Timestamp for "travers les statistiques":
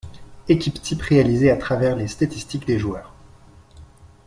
1.57-2.65